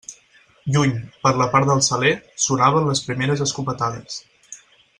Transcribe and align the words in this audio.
Lluny, 0.75 0.93
per 1.25 1.33
la 1.41 1.47
part 1.55 1.69
del 1.71 1.83
Saler, 1.89 2.13
sonaven 2.47 2.89
les 2.89 3.05
primeres 3.11 3.45
escopetades. 3.47 4.19